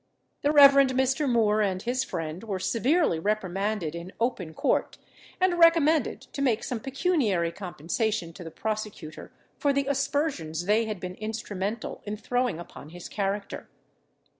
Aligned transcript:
The 0.41 0.51
Rev. 0.51 0.71
Mr. 0.71 1.29
Moor 1.29 1.61
and 1.61 1.79
his 1.83 2.03
friend 2.03 2.43
were 2.45 2.57
severely 2.57 3.19
reprimanded 3.19 3.93
in 3.93 4.11
open 4.19 4.55
court, 4.55 4.97
and 5.39 5.59
recommended 5.59 6.21
to 6.33 6.41
make 6.41 6.63
some 6.63 6.79
pecuniary 6.79 7.51
compensation 7.51 8.33
to 8.33 8.43
the 8.43 8.49
prosecutor 8.49 9.31
for 9.59 9.71
the 9.71 9.85
aspersions 9.87 10.65
they 10.65 10.85
had 10.85 10.99
been 10.99 11.13
instrumental 11.13 12.01
in 12.03 12.17
throwing 12.17 12.59
upon 12.59 12.89
his 12.89 13.07
character. 13.07 13.69